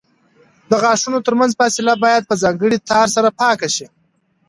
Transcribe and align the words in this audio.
د 0.69 0.71
غاښونو 0.83 1.19
ترمنځ 1.25 1.51
فاصله 1.59 1.93
باید 2.03 2.23
په 2.29 2.35
ځانګړي 2.43 2.77
تار 2.89 3.07
سره 3.15 3.29
پاکه 3.39 3.69
شي. 3.75 3.87